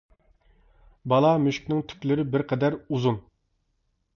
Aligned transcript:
بالا 1.13 1.33
مۈشۈكنىڭ 1.43 1.83
تۈكلىرى 1.91 2.25
بىر 2.37 2.45
قەدەر 2.53 2.79
ئۇزۇن. 2.89 3.21